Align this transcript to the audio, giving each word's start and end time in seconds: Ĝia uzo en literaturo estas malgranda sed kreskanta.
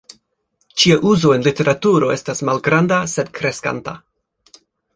Ĝia 0.83 0.95
uzo 1.09 1.33
en 1.35 1.45
literaturo 1.49 2.09
estas 2.15 2.43
malgranda 2.51 2.99
sed 3.15 3.33
kreskanta. 3.41 3.97